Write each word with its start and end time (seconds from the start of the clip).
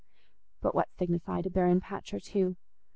But 0.61 0.73
what 0.73 0.89
signified 0.97 1.45
a 1.45 1.51
barren 1.51 1.79
patch 1.79 2.11
or 2.11 2.19
two? 2.19 2.55